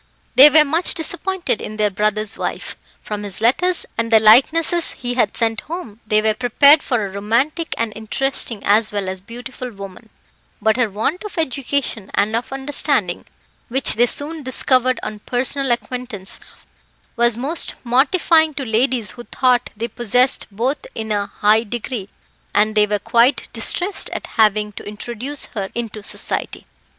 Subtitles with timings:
[0.33, 5.13] They were much disappointed in their brother's wife; from his letters, and the likenesses he
[5.13, 9.69] had sent home, they were prepared for a romantic and interesting, as well as beautiful
[9.69, 10.09] woman,
[10.59, 13.25] but her want of education and of understanding,
[13.67, 16.39] which they soon discovered on personal acquaintance,
[17.15, 22.09] was most mortifying to ladies who thought they possessed both in a high degree,
[22.55, 26.65] and they were quite distressed at having to introduce her into society.